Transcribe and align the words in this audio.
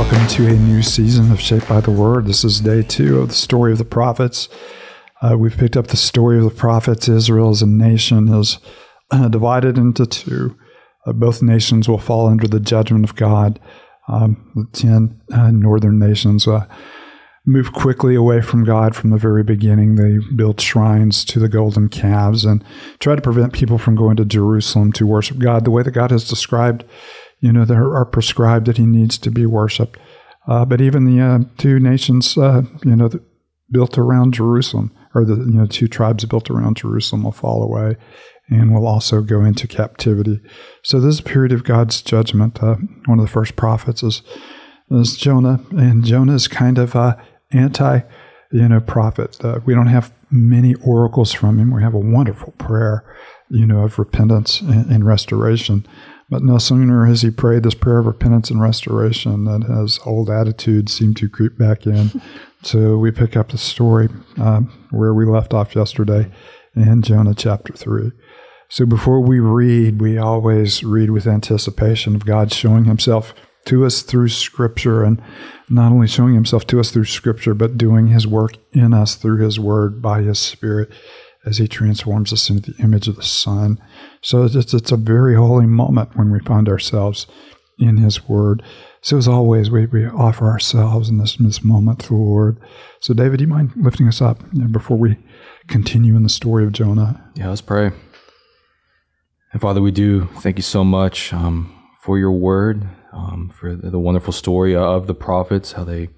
welcome 0.00 0.26
to 0.28 0.46
a 0.46 0.52
new 0.52 0.82
season 0.82 1.30
of 1.30 1.38
Shaped 1.38 1.68
by 1.68 1.78
the 1.78 1.90
Word. 1.90 2.24
This 2.24 2.42
is 2.42 2.62
day 2.62 2.80
two 2.82 3.20
of 3.20 3.28
the 3.28 3.34
story 3.34 3.70
of 3.70 3.76
the 3.76 3.84
prophets. 3.84 4.48
Uh, 5.20 5.36
we've 5.36 5.58
picked 5.58 5.76
up 5.76 5.88
the 5.88 5.96
story 5.98 6.38
of 6.38 6.44
the 6.44 6.50
prophets. 6.50 7.06
Israel 7.06 7.50
as 7.50 7.60
a 7.60 7.66
nation 7.66 8.32
is 8.32 8.60
uh, 9.10 9.28
divided 9.28 9.76
into 9.76 10.06
two. 10.06 10.56
Uh, 11.04 11.12
both 11.12 11.42
nations 11.42 11.86
will 11.86 11.98
fall 11.98 12.28
under 12.28 12.48
the 12.48 12.60
judgment 12.60 13.04
of 13.04 13.14
God. 13.14 13.60
Um, 14.08 14.50
the 14.54 14.66
ten 14.72 15.20
uh, 15.34 15.50
northern 15.50 15.98
nations 15.98 16.48
uh, 16.48 16.64
move 17.44 17.74
quickly 17.74 18.14
away 18.14 18.40
from 18.40 18.64
God 18.64 18.96
from 18.96 19.10
the 19.10 19.18
very 19.18 19.42
beginning. 19.42 19.96
They 19.96 20.16
build 20.34 20.62
shrines 20.62 21.26
to 21.26 21.38
the 21.38 21.48
golden 21.48 21.90
calves 21.90 22.46
and 22.46 22.64
try 23.00 23.16
to 23.16 23.20
prevent 23.20 23.52
people 23.52 23.76
from 23.76 23.96
going 23.96 24.16
to 24.16 24.24
Jerusalem 24.24 24.92
to 24.92 25.06
worship 25.06 25.36
God 25.36 25.66
the 25.66 25.70
way 25.70 25.82
that 25.82 25.90
God 25.90 26.10
has 26.10 26.26
described 26.26 26.84
you 27.40 27.52
know, 27.52 27.64
there 27.64 27.94
are 27.94 28.04
prescribed 28.04 28.66
that 28.66 28.76
he 28.76 28.86
needs 28.86 29.18
to 29.18 29.30
be 29.30 29.46
worshipped. 29.46 29.98
Uh, 30.46 30.64
but 30.64 30.80
even 30.80 31.04
the 31.04 31.22
uh, 31.22 31.38
two 31.58 31.78
nations, 31.78 32.36
uh, 32.36 32.62
you 32.84 32.96
know, 32.96 33.10
built 33.70 33.98
around 33.98 34.34
Jerusalem, 34.34 34.92
or 35.14 35.24
the 35.24 35.36
you 35.36 35.58
know 35.58 35.66
two 35.66 35.88
tribes 35.88 36.24
built 36.24 36.50
around 36.50 36.76
Jerusalem, 36.78 37.22
will 37.22 37.32
fall 37.32 37.62
away, 37.62 37.96
and 38.48 38.74
will 38.74 38.86
also 38.86 39.22
go 39.22 39.44
into 39.44 39.68
captivity. 39.68 40.40
So 40.82 41.00
this 41.00 41.14
is 41.14 41.20
a 41.20 41.24
period 41.24 41.52
of 41.52 41.64
God's 41.64 42.02
judgment. 42.02 42.62
Uh, 42.62 42.76
one 43.06 43.18
of 43.18 43.24
the 43.24 43.30
first 43.30 43.56
prophets 43.56 44.02
is 44.02 44.22
is 44.90 45.16
Jonah, 45.16 45.60
and 45.70 46.04
Jonah 46.04 46.34
is 46.34 46.48
kind 46.48 46.78
of 46.78 46.94
a 46.94 47.22
anti, 47.52 48.00
you 48.50 48.68
know, 48.68 48.80
prophet. 48.80 49.42
Uh, 49.44 49.60
we 49.64 49.74
don't 49.74 49.86
have 49.86 50.12
many 50.30 50.74
oracles 50.76 51.32
from 51.32 51.58
him. 51.58 51.72
We 51.72 51.82
have 51.82 51.94
a 51.94 51.98
wonderful 51.98 52.52
prayer, 52.52 53.04
you 53.50 53.66
know, 53.66 53.82
of 53.82 53.98
repentance 53.98 54.60
and, 54.60 54.90
and 54.90 55.06
restoration. 55.06 55.86
But 56.30 56.44
no 56.44 56.58
sooner 56.58 57.06
has 57.06 57.22
he 57.22 57.30
prayed 57.30 57.64
this 57.64 57.74
prayer 57.74 57.98
of 57.98 58.06
repentance 58.06 58.50
and 58.50 58.62
restoration 58.62 59.44
than 59.44 59.62
his 59.62 59.98
old 60.06 60.30
attitudes 60.30 60.92
seem 60.92 61.12
to 61.14 61.28
creep 61.28 61.58
back 61.58 61.86
in. 61.86 62.22
so 62.62 62.96
we 62.96 63.10
pick 63.10 63.36
up 63.36 63.50
the 63.50 63.58
story 63.58 64.08
um, 64.38 64.72
where 64.90 65.12
we 65.12 65.26
left 65.26 65.52
off 65.52 65.74
yesterday 65.74 66.30
in 66.76 67.02
Jonah 67.02 67.34
chapter 67.34 67.72
3. 67.72 68.12
So 68.68 68.86
before 68.86 69.20
we 69.20 69.40
read, 69.40 70.00
we 70.00 70.16
always 70.18 70.84
read 70.84 71.10
with 71.10 71.26
anticipation 71.26 72.14
of 72.14 72.24
God 72.24 72.52
showing 72.52 72.84
himself 72.84 73.34
to 73.64 73.84
us 73.84 74.02
through 74.02 74.28
Scripture 74.28 75.02
and 75.02 75.20
not 75.68 75.90
only 75.90 76.06
showing 76.06 76.34
himself 76.34 76.64
to 76.68 76.78
us 76.78 76.92
through 76.92 77.04
Scripture, 77.06 77.54
but 77.54 77.76
doing 77.76 78.06
his 78.06 78.26
work 78.26 78.52
in 78.72 78.94
us 78.94 79.16
through 79.16 79.44
his 79.44 79.58
word 79.58 80.00
by 80.00 80.22
his 80.22 80.38
Spirit 80.38 80.90
as 81.44 81.58
he 81.58 81.66
transforms 81.66 82.32
us 82.32 82.50
into 82.50 82.72
the 82.72 82.82
image 82.82 83.08
of 83.08 83.16
the 83.16 83.22
Son. 83.22 83.78
So 84.22 84.44
it's, 84.44 84.74
it's 84.74 84.92
a 84.92 84.96
very 84.96 85.34
holy 85.34 85.66
moment 85.66 86.16
when 86.16 86.30
we 86.30 86.40
find 86.40 86.68
ourselves 86.68 87.26
in 87.78 87.96
his 87.96 88.28
word. 88.28 88.62
So 89.00 89.16
as 89.16 89.26
always, 89.26 89.70
we, 89.70 89.86
we 89.86 90.06
offer 90.06 90.46
ourselves 90.46 91.08
in 91.08 91.18
this, 91.18 91.36
this 91.36 91.64
moment 91.64 92.00
to 92.00 92.08
the 92.08 92.14
Lord. 92.14 92.60
So 93.00 93.14
David, 93.14 93.38
do 93.38 93.44
you 93.44 93.48
mind 93.48 93.72
lifting 93.76 94.06
us 94.06 94.20
up 94.20 94.42
before 94.70 94.98
we 94.98 95.16
continue 95.66 96.14
in 96.14 96.22
the 96.22 96.28
story 96.28 96.64
of 96.64 96.72
Jonah? 96.72 97.24
Yeah, 97.34 97.48
let's 97.48 97.62
pray. 97.62 97.92
And 99.52 99.60
Father, 99.60 99.80
we 99.80 99.90
do 99.90 100.26
thank 100.40 100.58
you 100.58 100.62
so 100.62 100.84
much 100.84 101.32
um, 101.32 101.74
for 102.02 102.18
your 102.18 102.32
word, 102.32 102.86
um, 103.12 103.48
for 103.48 103.74
the 103.74 103.98
wonderful 103.98 104.32
story 104.32 104.76
of 104.76 105.06
the 105.06 105.14
prophets, 105.14 105.72
how 105.72 105.84
they 105.84 106.10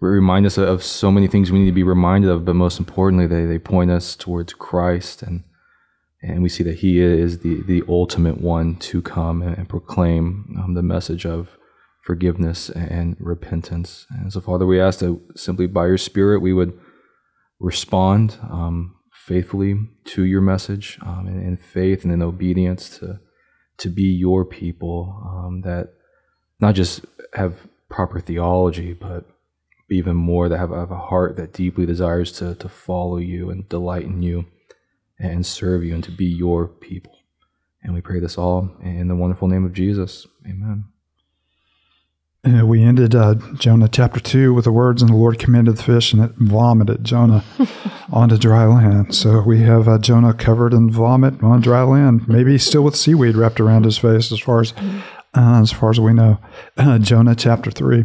remind 0.00 0.46
us 0.46 0.58
of 0.58 0.82
so 0.82 1.10
many 1.10 1.26
things 1.26 1.50
we 1.50 1.58
need 1.58 1.66
to 1.66 1.72
be 1.72 1.82
reminded 1.82 2.30
of, 2.30 2.44
but 2.44 2.54
most 2.54 2.78
importantly, 2.78 3.26
they, 3.26 3.46
they 3.46 3.58
point 3.58 3.90
us 3.90 4.14
towards 4.16 4.52
Christ 4.54 5.22
and 5.22 5.44
and 6.22 6.42
we 6.42 6.48
see 6.48 6.64
that 6.64 6.78
he 6.78 7.00
is 7.00 7.40
the, 7.40 7.62
the 7.62 7.82
ultimate 7.88 8.40
one 8.40 8.76
to 8.76 9.02
come 9.02 9.42
and, 9.42 9.56
and 9.56 9.68
proclaim 9.68 10.56
um, 10.62 10.74
the 10.74 10.82
message 10.82 11.24
of 11.26 11.56
forgiveness 12.02 12.70
and 12.70 13.16
repentance. 13.20 14.06
And 14.10 14.32
so, 14.32 14.40
Father, 14.40 14.66
we 14.66 14.80
ask 14.80 15.00
that 15.00 15.18
simply 15.36 15.66
by 15.66 15.86
your 15.86 15.98
Spirit 15.98 16.40
we 16.40 16.52
would 16.52 16.78
respond 17.60 18.38
um, 18.42 18.96
faithfully 19.12 19.76
to 20.04 20.24
your 20.24 20.40
message 20.40 20.98
um, 21.04 21.26
in, 21.26 21.40
in, 21.40 21.56
faith 21.56 22.04
and 22.04 22.12
in 22.12 22.22
obedience 22.22 22.98
to, 22.98 23.20
to 23.78 23.88
be 23.88 24.04
your 24.04 24.44
people 24.44 25.22
um, 25.26 25.62
that 25.62 25.92
not 26.60 26.74
just 26.74 27.04
have 27.34 27.66
proper 27.88 28.20
theology, 28.20 28.92
but 28.92 29.26
even 29.88 30.16
more 30.16 30.48
that 30.48 30.58
have, 30.58 30.70
have 30.70 30.90
a 30.90 30.96
heart 30.96 31.36
that 31.36 31.52
deeply 31.52 31.86
desires 31.86 32.32
to, 32.32 32.54
to 32.56 32.68
follow 32.68 33.18
you 33.18 33.50
and 33.50 33.68
delight 33.68 34.04
in 34.04 34.22
you 34.22 34.46
and 35.18 35.46
serve 35.46 35.84
you 35.84 35.94
and 35.94 36.04
to 36.04 36.10
be 36.10 36.26
your 36.26 36.66
people. 36.66 37.12
And 37.82 37.94
we 37.94 38.00
pray 38.00 38.18
this 38.18 38.36
all 38.36 38.76
in 38.82 39.08
the 39.08 39.14
wonderful 39.14 39.48
name 39.48 39.64
of 39.64 39.72
Jesus. 39.72 40.26
Amen. 40.44 40.86
Uh, 42.46 42.64
we 42.64 42.82
ended 42.82 43.14
uh, 43.14 43.34
Jonah 43.54 43.88
chapter 43.88 44.20
2 44.20 44.54
with 44.54 44.64
the 44.64 44.72
words, 44.72 45.02
and 45.02 45.10
the 45.10 45.16
Lord 45.16 45.38
commanded 45.38 45.76
the 45.76 45.82
fish, 45.82 46.12
and 46.12 46.22
it 46.22 46.32
vomited 46.36 47.02
Jonah 47.02 47.44
onto 48.12 48.36
dry 48.38 48.66
land. 48.66 49.14
So 49.14 49.40
we 49.40 49.62
have 49.62 49.88
uh, 49.88 49.98
Jonah 49.98 50.32
covered 50.32 50.72
in 50.72 50.90
vomit 50.90 51.42
on 51.42 51.60
dry 51.60 51.82
land, 51.82 52.28
maybe 52.28 52.56
still 52.58 52.82
with 52.82 52.94
seaweed 52.94 53.34
wrapped 53.34 53.58
around 53.58 53.84
his 53.84 53.98
face, 53.98 54.30
as 54.30 54.38
far 54.38 54.60
as, 54.60 54.74
uh, 55.34 55.60
as, 55.60 55.72
far 55.72 55.90
as 55.90 55.98
we 55.98 56.12
know. 56.12 56.38
Jonah 57.00 57.34
chapter 57.34 57.72
3. 57.72 58.04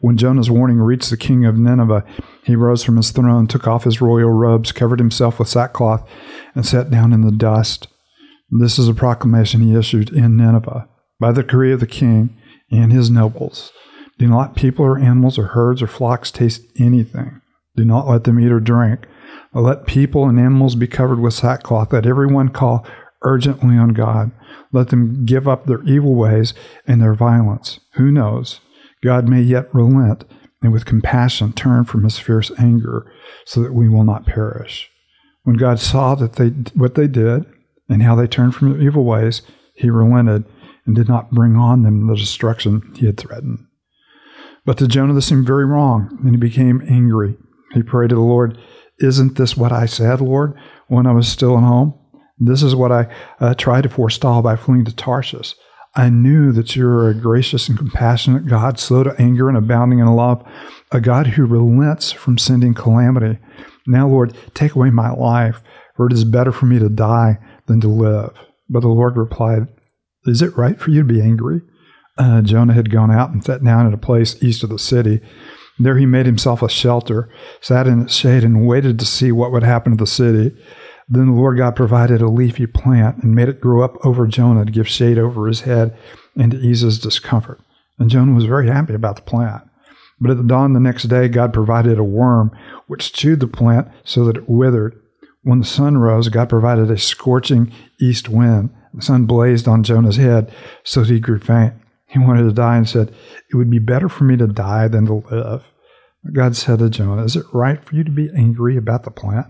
When 0.00 0.16
Jonah's 0.16 0.50
warning 0.50 0.78
reached 0.78 1.10
the 1.10 1.16
king 1.16 1.44
of 1.44 1.56
Nineveh, 1.56 2.04
he 2.44 2.56
rose 2.56 2.82
from 2.82 2.96
his 2.96 3.10
throne, 3.10 3.46
took 3.46 3.66
off 3.66 3.84
his 3.84 4.00
royal 4.00 4.30
robes, 4.30 4.72
covered 4.72 4.98
himself 4.98 5.38
with 5.38 5.48
sackcloth, 5.48 6.06
and 6.54 6.66
sat 6.66 6.90
down 6.90 7.12
in 7.12 7.22
the 7.22 7.32
dust. 7.32 7.88
This 8.50 8.78
is 8.78 8.88
a 8.88 8.94
proclamation 8.94 9.60
he 9.62 9.74
issued 9.74 10.10
in 10.10 10.36
Nineveh 10.36 10.88
by 11.18 11.32
the 11.32 11.42
decree 11.42 11.72
of 11.72 11.80
the 11.80 11.86
king 11.86 12.36
and 12.70 12.92
his 12.92 13.10
nobles. 13.10 13.72
Do 14.18 14.28
not 14.28 14.38
let 14.38 14.56
people 14.56 14.84
or 14.84 14.98
animals 14.98 15.38
or 15.38 15.48
herds 15.48 15.82
or 15.82 15.86
flocks 15.86 16.30
taste 16.30 16.62
anything. 16.78 17.40
Do 17.76 17.84
not 17.84 18.06
let 18.06 18.24
them 18.24 18.38
eat 18.38 18.52
or 18.52 18.60
drink. 18.60 19.06
Let 19.52 19.86
people 19.86 20.28
and 20.28 20.38
animals 20.38 20.74
be 20.74 20.86
covered 20.86 21.20
with 21.20 21.34
sackcloth. 21.34 21.92
Let 21.92 22.06
everyone 22.06 22.50
call 22.50 22.86
urgently 23.22 23.76
on 23.76 23.90
God. 23.90 24.30
Let 24.72 24.88
them 24.88 25.24
give 25.24 25.48
up 25.48 25.66
their 25.66 25.82
evil 25.82 26.14
ways 26.14 26.54
and 26.86 27.00
their 27.00 27.14
violence. 27.14 27.80
Who 27.94 28.10
knows? 28.10 28.60
God 29.04 29.28
may 29.28 29.42
yet 29.42 29.72
relent 29.74 30.24
and 30.62 30.72
with 30.72 30.86
compassion 30.86 31.52
turn 31.52 31.84
from 31.84 32.04
his 32.04 32.18
fierce 32.18 32.50
anger 32.58 33.06
so 33.44 33.60
that 33.60 33.74
we 33.74 33.88
will 33.88 34.04
not 34.04 34.26
perish. 34.26 34.90
When 35.42 35.56
God 35.56 35.78
saw 35.78 36.14
that 36.14 36.34
they 36.34 36.48
what 36.74 36.94
they 36.94 37.06
did 37.06 37.44
and 37.88 38.02
how 38.02 38.14
they 38.14 38.26
turned 38.26 38.54
from 38.54 38.72
their 38.72 38.80
evil 38.80 39.04
ways, 39.04 39.42
he 39.74 39.90
relented 39.90 40.44
and 40.86 40.96
did 40.96 41.08
not 41.08 41.30
bring 41.30 41.54
on 41.56 41.82
them 41.82 42.06
the 42.06 42.16
destruction 42.16 42.94
he 42.96 43.06
had 43.06 43.18
threatened. 43.18 43.66
But 44.64 44.78
to 44.78 44.88
Jonah 44.88 45.12
this 45.12 45.26
seemed 45.26 45.46
very 45.46 45.66
wrong, 45.66 46.18
and 46.24 46.30
he 46.30 46.36
became 46.38 46.82
angry. 46.88 47.36
He 47.72 47.82
prayed 47.82 48.10
to 48.10 48.14
the 48.14 48.22
Lord, 48.22 48.58
Isn't 48.98 49.36
this 49.36 49.56
what 49.56 49.72
I 49.72 49.84
said, 49.84 50.22
Lord, 50.22 50.54
when 50.88 51.06
I 51.06 51.12
was 51.12 51.28
still 51.28 51.58
at 51.58 51.64
home? 51.64 51.98
This 52.38 52.62
is 52.62 52.74
what 52.74 52.90
I 52.90 53.14
uh, 53.40 53.54
tried 53.54 53.82
to 53.82 53.88
forestall 53.88 54.40
by 54.40 54.56
fleeing 54.56 54.86
to 54.86 54.94
Tarshish. 54.94 55.54
I 55.96 56.10
knew 56.10 56.50
that 56.52 56.74
you 56.74 56.88
are 56.88 57.08
a 57.08 57.14
gracious 57.14 57.68
and 57.68 57.78
compassionate 57.78 58.46
God, 58.46 58.78
slow 58.78 59.04
to 59.04 59.14
anger 59.20 59.48
and 59.48 59.56
abounding 59.56 60.00
in 60.00 60.06
love, 60.06 60.44
a 60.90 61.00
God 61.00 61.28
who 61.28 61.46
relents 61.46 62.10
from 62.10 62.36
sending 62.36 62.74
calamity. 62.74 63.38
Now, 63.86 64.08
Lord, 64.08 64.36
take 64.54 64.74
away 64.74 64.90
my 64.90 65.10
life, 65.10 65.62
for 65.96 66.06
it 66.06 66.12
is 66.12 66.24
better 66.24 66.50
for 66.50 66.66
me 66.66 66.78
to 66.80 66.88
die 66.88 67.38
than 67.66 67.80
to 67.80 67.88
live. 67.88 68.36
But 68.68 68.80
the 68.80 68.88
Lord 68.88 69.16
replied, 69.16 69.68
Is 70.26 70.42
it 70.42 70.56
right 70.56 70.80
for 70.80 70.90
you 70.90 71.02
to 71.02 71.12
be 71.12 71.20
angry? 71.20 71.60
Uh, 72.18 72.42
Jonah 72.42 72.74
had 72.74 72.90
gone 72.90 73.10
out 73.10 73.30
and 73.30 73.44
sat 73.44 73.62
down 73.62 73.86
at 73.86 73.94
a 73.94 73.98
place 73.98 74.42
east 74.42 74.64
of 74.64 74.70
the 74.70 74.78
city. 74.78 75.20
There 75.78 75.98
he 75.98 76.06
made 76.06 76.26
himself 76.26 76.62
a 76.62 76.68
shelter, 76.68 77.28
sat 77.60 77.86
in 77.86 78.02
its 78.02 78.14
shade, 78.14 78.44
and 78.44 78.66
waited 78.66 78.98
to 78.98 79.06
see 79.06 79.32
what 79.32 79.52
would 79.52 79.64
happen 79.64 79.92
to 79.92 79.98
the 79.98 80.06
city. 80.06 80.56
Then 81.08 81.26
the 81.26 81.32
Lord 81.32 81.58
God 81.58 81.76
provided 81.76 82.22
a 82.22 82.28
leafy 82.28 82.66
plant 82.66 83.22
and 83.22 83.34
made 83.34 83.48
it 83.48 83.60
grow 83.60 83.82
up 83.82 84.04
over 84.04 84.26
Jonah 84.26 84.64
to 84.64 84.72
give 84.72 84.88
shade 84.88 85.18
over 85.18 85.46
his 85.46 85.62
head 85.62 85.96
and 86.36 86.52
to 86.52 86.58
ease 86.58 86.80
his 86.80 86.98
discomfort. 86.98 87.60
And 87.98 88.10
Jonah 88.10 88.32
was 88.32 88.46
very 88.46 88.68
happy 88.68 88.94
about 88.94 89.16
the 89.16 89.22
plant. 89.22 89.68
But 90.20 90.30
at 90.30 90.36
the 90.38 90.42
dawn 90.42 90.72
the 90.72 90.80
next 90.80 91.04
day, 91.04 91.28
God 91.28 91.52
provided 91.52 91.98
a 91.98 92.04
worm 92.04 92.56
which 92.86 93.12
chewed 93.12 93.40
the 93.40 93.46
plant 93.46 93.88
so 94.04 94.24
that 94.24 94.36
it 94.36 94.48
withered. 94.48 94.98
When 95.42 95.58
the 95.58 95.66
sun 95.66 95.98
rose, 95.98 96.28
God 96.28 96.48
provided 96.48 96.90
a 96.90 96.98
scorching 96.98 97.72
east 98.00 98.28
wind. 98.28 98.70
The 98.94 99.02
sun 99.02 99.26
blazed 99.26 99.68
on 99.68 99.82
Jonah's 99.82 100.16
head 100.16 100.52
so 100.84 101.00
that 101.00 101.10
he 101.10 101.20
grew 101.20 101.38
faint. 101.38 101.74
He 102.06 102.18
wanted 102.18 102.44
to 102.44 102.52
die 102.52 102.76
and 102.76 102.88
said, 102.88 103.12
It 103.50 103.56
would 103.56 103.70
be 103.70 103.80
better 103.80 104.08
for 104.08 104.24
me 104.24 104.36
to 104.36 104.46
die 104.46 104.88
than 104.88 105.06
to 105.06 105.24
live. 105.30 105.64
God 106.32 106.56
said 106.56 106.78
to 106.78 106.88
Jonah, 106.88 107.24
Is 107.24 107.36
it 107.36 107.44
right 107.52 107.84
for 107.84 107.96
you 107.96 108.04
to 108.04 108.10
be 108.10 108.30
angry 108.34 108.76
about 108.76 109.02
the 109.02 109.10
plant? 109.10 109.48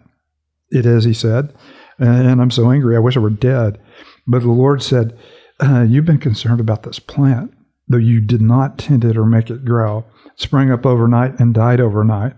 It 0.75 0.87
is, 0.87 1.05
he 1.05 1.15
said. 1.15 1.55
And 1.99 2.43
I'm 2.43 2.50
so 2.50 2.71
angry, 2.71 2.97
I 2.97 3.00
wish 3.00 3.17
I 3.17 3.21
were 3.21 3.31
dead. 3.31 3.81
But 4.26 4.43
the 4.43 4.50
Lord 4.50 4.82
said, 4.82 5.17
uh, 5.61 5.87
You've 5.88 6.05
been 6.05 6.19
concerned 6.19 6.61
about 6.61 6.82
this 6.82 6.99
plant, 6.99 7.55
though 7.88 7.97
you 7.97 8.21
did 8.21 8.43
not 8.43 8.79
tend 8.79 9.05
it 9.05 9.17
or 9.17 9.25
make 9.25 9.50
it 9.50 9.65
grow. 9.65 10.05
Sprang 10.37 10.73
up 10.73 10.85
overnight 10.85 11.38
and 11.38 11.55
died 11.55 11.81
overnight. 11.81 12.35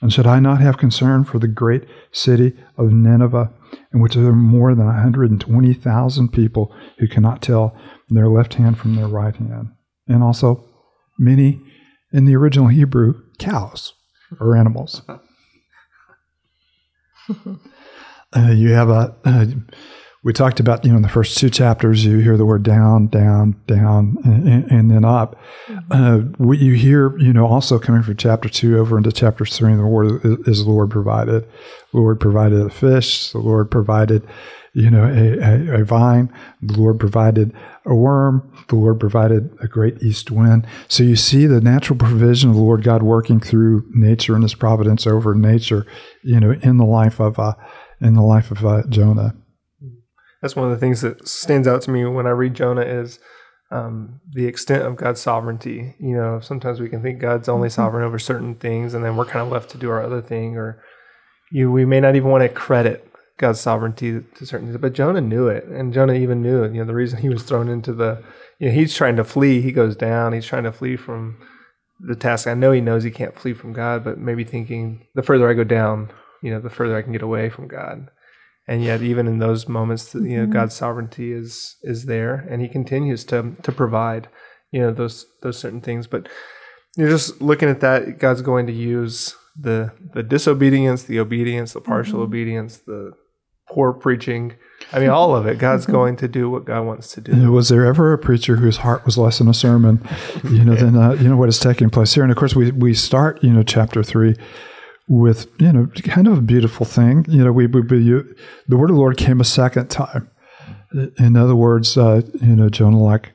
And 0.00 0.12
should 0.12 0.26
I 0.26 0.40
not 0.40 0.60
have 0.60 0.78
concern 0.78 1.24
for 1.24 1.38
the 1.38 1.48
great 1.48 1.84
city 2.12 2.56
of 2.76 2.92
Nineveh, 2.92 3.52
in 3.92 4.00
which 4.00 4.14
there 4.14 4.26
are 4.26 4.32
more 4.32 4.74
than 4.74 4.86
120,000 4.86 6.28
people 6.28 6.74
who 6.98 7.08
cannot 7.08 7.42
tell 7.42 7.76
their 8.08 8.28
left 8.28 8.54
hand 8.54 8.78
from 8.78 8.96
their 8.96 9.08
right 9.08 9.36
hand? 9.36 9.68
And 10.08 10.22
also, 10.22 10.68
many 11.18 11.60
in 12.12 12.24
the 12.24 12.36
original 12.36 12.68
Hebrew, 12.68 13.22
cows 13.38 13.92
or 14.40 14.56
animals. 14.56 15.02
uh, 18.36 18.50
you 18.50 18.70
have 18.70 18.88
a. 18.88 19.14
Uh, 19.24 19.46
we 20.22 20.32
talked 20.32 20.58
about 20.58 20.84
you 20.84 20.90
know 20.90 20.96
in 20.96 21.02
the 21.02 21.08
first 21.08 21.36
two 21.36 21.50
chapters 21.50 22.04
you 22.04 22.18
hear 22.18 22.38
the 22.38 22.46
word 22.46 22.62
down, 22.62 23.08
down, 23.08 23.60
down, 23.66 24.16
and, 24.24 24.70
and 24.70 24.90
then 24.90 25.04
up. 25.04 25.38
Uh, 25.90 26.20
what 26.38 26.58
you 26.58 26.72
hear 26.72 27.16
you 27.18 27.32
know 27.32 27.46
also 27.46 27.78
coming 27.78 28.02
from 28.02 28.16
chapter 28.16 28.48
two 28.48 28.78
over 28.78 28.96
into 28.96 29.12
chapter 29.12 29.44
three, 29.44 29.74
the 29.74 29.86
word 29.86 30.24
is, 30.24 30.48
is 30.48 30.64
the 30.64 30.70
Lord 30.70 30.90
provided. 30.90 31.46
The 31.92 31.98
Lord 31.98 32.20
provided 32.20 32.60
a 32.60 32.70
fish. 32.70 33.32
The 33.32 33.38
Lord 33.38 33.70
provided 33.70 34.26
you 34.74 34.90
know, 34.90 35.04
a, 35.04 35.38
a, 35.38 35.80
a, 35.82 35.84
vine. 35.84 36.32
The 36.60 36.76
Lord 36.76 36.98
provided 36.98 37.54
a 37.86 37.94
worm. 37.94 38.52
The 38.68 38.74
Lord 38.74 38.98
provided 38.98 39.56
a 39.60 39.68
great 39.68 40.02
east 40.02 40.32
wind. 40.32 40.66
So 40.88 41.04
you 41.04 41.14
see 41.14 41.46
the 41.46 41.60
natural 41.60 41.96
provision 41.96 42.50
of 42.50 42.56
the 42.56 42.62
Lord 42.62 42.82
God 42.82 43.02
working 43.02 43.38
through 43.38 43.86
nature 43.90 44.34
and 44.34 44.42
His 44.42 44.54
providence 44.54 45.06
over 45.06 45.32
nature, 45.32 45.86
you 46.24 46.40
know, 46.40 46.56
in 46.62 46.78
the 46.78 46.84
life 46.84 47.20
of 47.20 47.38
uh, 47.38 47.54
in 48.00 48.14
the 48.14 48.22
life 48.22 48.50
of 48.50 48.64
uh, 48.64 48.82
Jonah. 48.88 49.34
That's 50.42 50.56
one 50.56 50.66
of 50.66 50.72
the 50.72 50.80
things 50.80 51.00
that 51.00 51.26
stands 51.26 51.66
out 51.66 51.82
to 51.82 51.90
me 51.90 52.04
when 52.04 52.26
I 52.26 52.30
read 52.30 52.54
Jonah 52.54 52.82
is 52.82 53.18
um, 53.70 54.20
the 54.30 54.46
extent 54.46 54.82
of 54.82 54.96
God's 54.96 55.20
sovereignty. 55.20 55.94
You 55.98 56.16
know, 56.16 56.40
sometimes 56.40 56.80
we 56.80 56.88
can 56.88 57.02
think 57.02 57.18
God's 57.18 57.48
only 57.48 57.68
mm-hmm. 57.68 57.74
sovereign 57.74 58.04
over 58.04 58.18
certain 58.18 58.54
things, 58.54 58.94
and 58.94 59.04
then 59.04 59.16
we're 59.16 59.24
kind 59.24 59.44
of 59.44 59.52
left 59.52 59.70
to 59.70 59.78
do 59.78 59.90
our 59.90 60.02
other 60.02 60.20
thing, 60.20 60.56
or 60.56 60.82
you 61.50 61.72
we 61.72 61.84
may 61.84 62.00
not 62.00 62.16
even 62.16 62.30
want 62.30 62.42
to 62.42 62.48
credit 62.48 63.08
God's 63.38 63.60
sovereignty 63.60 64.20
to 64.34 64.46
certain 64.46 64.68
things. 64.68 64.80
But 64.80 64.92
Jonah 64.92 65.20
knew 65.20 65.48
it, 65.48 65.64
and 65.64 65.92
Jonah 65.92 66.14
even 66.14 66.42
knew 66.42 66.62
it. 66.62 66.72
You 66.72 66.80
know, 66.80 66.86
the 66.86 66.94
reason 66.94 67.20
he 67.20 67.28
was 67.28 67.42
thrown 67.42 67.68
into 67.68 67.92
the, 67.92 68.22
you 68.58 68.68
know, 68.68 68.74
he's 68.74 68.94
trying 68.94 69.16
to 69.16 69.24
flee. 69.24 69.60
He 69.60 69.72
goes 69.72 69.96
down. 69.96 70.32
He's 70.32 70.46
trying 70.46 70.64
to 70.64 70.72
flee 70.72 70.96
from 70.96 71.38
the 72.00 72.16
task. 72.16 72.46
I 72.46 72.54
know 72.54 72.72
he 72.72 72.80
knows 72.80 73.02
he 73.02 73.10
can't 73.10 73.38
flee 73.38 73.54
from 73.54 73.72
God, 73.72 74.04
but 74.04 74.18
maybe 74.18 74.44
thinking 74.44 75.06
the 75.14 75.22
further 75.22 75.48
I 75.48 75.54
go 75.54 75.64
down, 75.64 76.10
you 76.44 76.50
know, 76.50 76.60
the 76.60 76.68
further 76.68 76.96
I 76.96 77.00
can 77.00 77.12
get 77.12 77.22
away 77.22 77.48
from 77.48 77.68
God. 77.68 78.10
And 78.68 78.84
yet, 78.84 79.00
even 79.00 79.26
in 79.26 79.38
those 79.38 79.66
moments, 79.66 80.14
you 80.14 80.20
know, 80.20 80.42
mm-hmm. 80.42 80.52
God's 80.52 80.74
sovereignty 80.74 81.32
is 81.32 81.76
is 81.82 82.04
there, 82.04 82.46
and 82.50 82.60
He 82.60 82.68
continues 82.68 83.24
to 83.24 83.56
to 83.62 83.72
provide, 83.72 84.28
you 84.70 84.80
know, 84.80 84.92
those 84.92 85.26
those 85.42 85.58
certain 85.58 85.80
things. 85.80 86.06
But 86.06 86.28
you're 86.96 87.08
just 87.08 87.40
looking 87.40 87.68
at 87.68 87.80
that. 87.80 88.18
God's 88.18 88.42
going 88.42 88.66
to 88.66 88.72
use 88.72 89.34
the 89.58 89.92
the 90.12 90.22
disobedience, 90.22 91.02
the 91.02 91.18
obedience, 91.18 91.72
the 91.72 91.80
partial 91.80 92.14
mm-hmm. 92.14 92.32
obedience, 92.32 92.78
the 92.78 93.12
poor 93.68 93.94
preaching. 93.94 94.54
I 94.92 94.98
mean, 94.98 95.10
all 95.10 95.34
of 95.34 95.46
it. 95.46 95.58
God's 95.58 95.86
going 95.86 96.16
to 96.16 96.28
do 96.28 96.50
what 96.50 96.66
God 96.66 96.84
wants 96.84 97.12
to 97.14 97.22
do. 97.22 97.52
Was 97.52 97.70
there 97.70 97.86
ever 97.86 98.12
a 98.12 98.18
preacher 98.18 98.56
whose 98.56 98.78
heart 98.78 99.06
was 99.06 99.16
less 99.16 99.40
in 99.40 99.48
a 99.48 99.54
sermon, 99.54 100.06
you 100.44 100.64
know, 100.64 100.74
than 100.74 100.96
uh, 100.96 101.12
you 101.12 101.28
know 101.28 101.36
what 101.36 101.48
is 101.48 101.58
taking 101.58 101.88
place 101.90 102.14
here? 102.14 102.22
And 102.22 102.32
of 102.32 102.36
course, 102.36 102.54
we 102.54 102.70
we 102.70 102.92
start 102.92 103.42
you 103.42 103.52
know 103.52 103.62
chapter 103.62 104.02
three 104.02 104.36
with 105.06 105.46
you 105.58 105.72
know 105.72 105.86
kind 106.02 106.26
of 106.26 106.38
a 106.38 106.42
beautiful 106.42 106.86
thing. 106.86 107.26
You 107.28 107.44
know, 107.44 107.52
we, 107.52 107.66
we, 107.66 107.80
we 107.82 107.98
you, 107.98 108.34
the 108.68 108.76
word 108.76 108.90
of 108.90 108.96
the 108.96 109.00
Lord 109.00 109.16
came 109.16 109.40
a 109.40 109.44
second 109.44 109.88
time. 109.88 110.30
In 111.18 111.36
other 111.36 111.56
words, 111.56 111.96
uh, 111.96 112.22
you 112.40 112.54
know, 112.54 112.68
Jonah, 112.68 113.02
like 113.02 113.32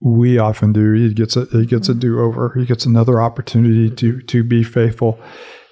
we 0.00 0.38
often 0.38 0.72
do, 0.72 0.92
he 0.92 1.12
gets 1.12 1.36
a 1.36 1.44
he 1.46 1.66
gets 1.66 1.88
a 1.88 1.94
do 1.94 2.20
over. 2.20 2.54
He 2.56 2.64
gets 2.64 2.86
another 2.86 3.20
opportunity 3.20 3.90
to 3.90 4.20
to 4.22 4.42
be 4.42 4.62
faithful. 4.62 5.20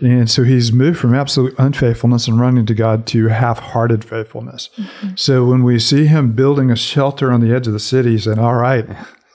And 0.00 0.30
so 0.30 0.44
he's 0.44 0.72
moved 0.72 0.98
from 0.98 1.14
absolute 1.14 1.54
unfaithfulness 1.58 2.26
and 2.26 2.40
running 2.40 2.64
to 2.66 2.74
God 2.74 3.06
to 3.08 3.28
half 3.28 3.58
hearted 3.58 4.02
faithfulness. 4.02 4.70
Mm-hmm. 4.76 5.08
So 5.16 5.44
when 5.44 5.62
we 5.62 5.78
see 5.78 6.06
him 6.06 6.32
building 6.32 6.70
a 6.70 6.76
shelter 6.76 7.30
on 7.30 7.40
the 7.40 7.54
edge 7.54 7.66
of 7.66 7.74
the 7.74 7.80
city, 7.80 8.12
he's 8.12 8.24
saying, 8.24 8.38
All 8.38 8.54
right, 8.54 8.86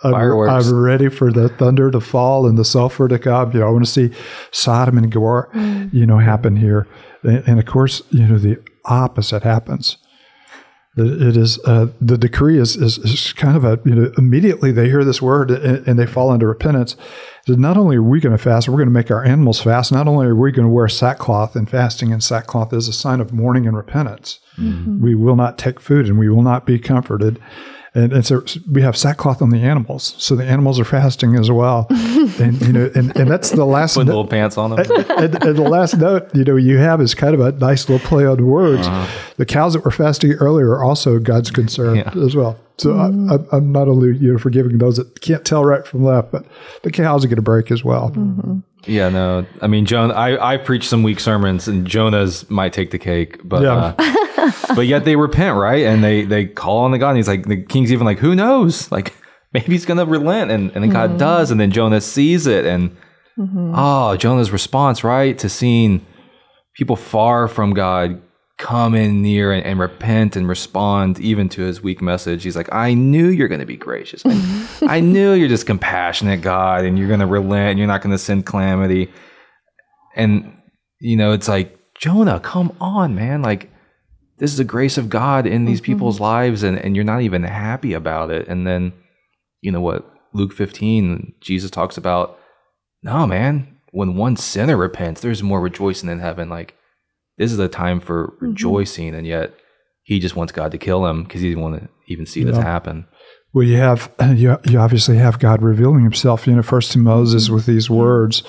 I'm, 0.03 0.13
I'm, 0.13 0.74
ready 0.74 1.09
for 1.09 1.31
the 1.31 1.50
thunder 1.50 1.89
to 1.89 2.00
fall 2.00 2.47
and 2.47 2.57
the 2.57 2.65
sulfur 2.65 3.07
to 3.07 3.18
come. 3.18 3.51
You 3.53 3.59
know, 3.59 3.68
I 3.68 3.71
want 3.71 3.86
to 3.86 3.92
see 3.92 4.12
Sodom 4.51 4.97
and 4.97 5.12
Gomorrah, 5.12 5.50
mm-hmm. 5.50 5.95
you 5.95 6.06
know, 6.06 6.18
happen 6.18 6.57
here. 6.57 6.88
And, 7.24 7.47
and, 7.47 7.59
of 7.59 7.65
course, 7.65 8.01
you 8.12 8.27
know, 8.27 8.38
the 8.38 8.62
opposite 8.86 9.44
happens. 9.44 9.97
It 10.97 11.36
is 11.36 11.59
uh, 11.65 11.88
the 12.00 12.18
decree 12.18 12.57
is, 12.57 12.77
is, 12.77 12.97
is, 13.00 13.33
kind 13.33 13.57
of 13.57 13.65
a 13.65 13.81
you 13.83 13.94
know 13.94 14.13
immediately 14.18 14.71
they 14.71 14.88
hear 14.88 15.03
this 15.03 15.21
word 15.21 15.51
and, 15.51 15.86
and 15.86 16.00
they 16.00 16.06
fall 16.06 16.31
into 16.31 16.47
repentance. 16.47 16.95
So 17.45 17.56
not 17.56 17.75
only 17.75 17.97
are 17.97 18.01
we 18.01 18.21
going 18.21 18.36
to 18.36 18.42
fast, 18.42 18.69
we're 18.69 18.77
going 18.77 18.88
to 18.88 18.94
make 18.94 19.12
our 19.12 19.25
animals 19.25 19.62
fast. 19.62 19.92
Not 19.92 20.07
only 20.07 20.27
are 20.27 20.36
we 20.36 20.53
going 20.53 20.68
to 20.68 20.74
wear 20.74 20.88
sackcloth 20.88 21.53
and 21.57 21.69
fasting 21.69 22.13
and 22.13 22.24
sackcloth 22.24 22.71
is 22.71 22.88
a 22.88 22.94
sign 22.94 23.19
of 23.19 23.33
mourning 23.33 23.68
and 23.68 23.75
repentance. 23.75 24.39
Mm-hmm. 24.57 25.03
We 25.03 25.15
will 25.15 25.36
not 25.36 25.57
take 25.57 25.81
food 25.81 26.07
and 26.07 26.18
we 26.18 26.30
will 26.30 26.44
not 26.44 26.65
be 26.65 26.80
comforted. 26.80 27.42
And, 27.95 28.12
and, 28.12 28.25
so 28.25 28.44
we 28.69 28.81
have 28.81 28.97
sackcloth 28.97 29.42
on 29.42 29.51
the 29.51 29.59
animals, 29.59 30.15
so 30.18 30.36
the 30.36 30.44
animals 30.44 30.81
are 30.81 30.86
fasting 30.86 31.36
as 31.36 31.50
well. 31.50 31.88
and 31.89 32.62
you 32.62 32.74
know, 32.74 32.92
and, 32.94 33.15
and 33.15 33.31
that's 33.31 33.51
the 33.51 33.63
last 33.63 33.95
put 33.95 34.06
no- 34.06 34.12
little 34.12 34.27
pants 34.27 34.57
on 34.57 34.71
them. 34.71 34.80
And, 34.80 35.42
and, 35.42 35.56
the 35.56 35.62
last 35.69 35.95
note 35.95 36.36
you 36.36 36.44
know 36.44 36.57
you 36.57 36.77
have 36.77 37.00
is 37.00 37.15
kind 37.15 37.33
of 37.33 37.39
a 37.39 37.53
nice 37.53 37.88
little 37.88 38.06
play 38.06 38.25
on 38.25 38.45
words. 38.45 38.86
Uh-huh. 38.86 39.33
The 39.38 39.45
cows 39.45 39.74
that 39.74 39.86
were 39.86 39.92
fasting 39.92 40.33
earlier 40.33 40.71
are 40.71 40.83
also 40.83 41.19
God's 41.19 41.51
concern 41.51 41.95
yeah. 41.95 42.12
as 42.21 42.36
well. 42.36 42.59
So 42.77 42.89
mm-hmm. 42.89 43.56
I, 43.56 43.57
am 43.57 43.71
not 43.71 43.88
only 43.88 44.18
you 44.18 44.33
know 44.33 44.39
forgiving 44.39 44.77
those 44.77 44.97
that 44.97 45.21
can't 45.21 45.45
tell 45.45 45.63
right 45.63 45.88
from 45.88 46.03
left, 46.03 46.33
but 46.33 46.45
the 46.83 46.92
cows 46.92 47.24
are 47.24 47.30
going 47.30 47.38
to 47.38 47.42
break 47.42 47.71
as 47.71 47.83
well. 47.83 48.09
Mm-hmm. 48.09 48.59
Yeah, 48.88 49.09
no, 49.09 49.45
I 49.62 49.68
mean, 49.68 49.86
Jonah, 49.86 50.13
I 50.13 50.53
I 50.53 50.57
preach 50.57 50.88
some 50.88 51.01
weak 51.01 51.21
sermons, 51.21 51.69
and 51.69 51.88
Jonah's 51.88 52.50
might 52.50 52.74
take 52.74 52.92
the 52.92 53.00
cake, 53.00 53.39
but 53.44 53.63
yeah. 53.63 53.95
uh, 53.97 54.25
but 54.75 54.88
yet 54.88 55.06
they 55.06 55.15
repent, 55.15 55.57
right? 55.57 55.86
And 55.86 56.03
they 56.03 56.24
they 56.24 56.45
call 56.45 56.80
on 56.80 56.92
the 56.92 56.97
God, 56.97 57.09
and 57.09 57.18
he's 57.18 57.27
like, 57.27 57.45
the 57.45 57.62
king's 57.62 57.92
even 57.92 58.06
like, 58.06 58.19
who 58.19 58.36
knows? 58.36 58.92
Like 58.92 59.13
maybe 59.54 59.71
he's 59.71 59.85
gonna 59.85 60.06
relent, 60.06 60.52
and 60.52 60.71
and 60.71 60.83
then 60.83 60.92
God 60.92 61.11
mm-hmm. 61.11 61.19
does, 61.19 61.52
and 61.52 61.59
then 61.59 61.71
Jonah 61.71 62.02
sees 62.02 62.47
it, 62.47 62.66
and 62.66 62.95
mm-hmm. 63.37 63.73
oh, 63.75 64.16
Jonah's 64.18 64.52
response, 64.52 65.04
right, 65.04 65.37
to 65.40 65.49
seeing 65.49 66.06
people 66.75 66.95
far 66.95 67.47
from 67.47 67.73
God 67.73 68.21
come 68.57 68.95
in 68.95 69.21
near 69.21 69.52
and, 69.52 69.66
and, 69.66 69.80
repent 69.80 70.35
and 70.35 70.47
respond 70.47 71.19
even 71.19 71.49
to 71.49 71.61
his 71.61 71.81
weak 71.81 72.02
message. 72.02 72.44
He's 72.44 72.56
like, 72.56 72.71
I 72.71 72.94
knew 72.94 73.28
you're 73.28 73.49
going 73.49 73.59
to 73.59 73.66
be 73.66 73.75
gracious. 73.75 74.23
I, 74.25 74.78
I, 74.81 74.99
knew 75.02 75.33
you're 75.33 75.49
just 75.49 75.66
compassionate, 75.66 76.42
God, 76.42 76.85
and 76.85 76.97
you're 76.97 77.09
going 77.09 77.19
to 77.19 77.25
relent 77.25 77.71
and 77.71 77.80
you're 77.80 77.87
not 77.87 78.02
going 78.02 78.14
to 78.14 78.18
send 78.18 78.45
calamity. 78.45 79.11
And, 80.16 80.57
you 81.02 81.18
know, 81.18 81.33
it's 81.33 81.49
like, 81.49 81.78
Jonah, 81.99 82.40
come 82.40 82.75
on, 82.80 83.14
man. 83.14 83.42
Like, 83.42 83.69
this 84.37 84.51
is 84.51 84.57
the 84.57 84.63
grace 84.63 84.97
of 84.97 85.09
God 85.09 85.47
in 85.47 85.65
these 85.65 85.80
mm-hmm. 85.80 85.94
people's 85.94 86.19
lives, 86.19 86.63
and, 86.63 86.77
and 86.77 86.95
you're 86.95 87.06
not 87.06 87.21
even 87.21 87.44
happy 87.44 87.94
about 87.94 88.31
it. 88.31 88.47
And 88.47 88.68
then, 88.68 88.94
you 89.61 89.71
know 89.71 89.81
what? 89.81 90.09
Luke 90.33 90.54
15, 90.54 91.33
Jesus 91.39 91.71
talks 91.71 91.97
about, 91.97 92.37
no, 93.01 93.25
man, 93.25 93.77
when 93.92 94.15
one 94.15 94.35
sinner 94.35 94.75
repents, 94.75 95.21
there's 95.21 95.42
more 95.42 95.61
rejoicing 95.61 96.09
in 96.09 96.19
heaven. 96.19 96.49
Like, 96.49 96.75
this 97.37 97.51
is 97.51 97.59
a 97.59 97.68
time 97.68 97.99
for 97.99 98.27
mm-hmm. 98.27 98.45
rejoicing, 98.47 99.15
and 99.15 99.25
yet 99.25 99.54
he 100.04 100.19
just 100.19 100.35
wants 100.35 100.51
God 100.51 100.71
to 100.71 100.77
kill 100.77 101.06
him 101.06 101.23
because 101.23 101.42
he 101.42 101.49
didn't 101.49 101.63
want 101.63 101.81
to 101.81 101.89
even 102.07 102.25
see 102.25 102.42
yeah. 102.42 102.51
this 102.51 102.57
happen. 102.57 103.07
Well, 103.56 103.65
you 103.65 103.77
have 103.77 104.11
you, 104.35 104.57
you 104.65 104.77
obviously 104.80 105.18
have 105.18 105.39
God 105.39 105.61
revealing 105.61 106.04
Himself. 106.04 106.45
You 106.45 106.56
know, 106.56 106.61
first 106.61 106.92
to 106.92 106.99
Moses 106.99 107.49
with 107.49 107.65
these 107.65 107.85
mm-hmm. 107.85 107.95
words, 107.95 108.44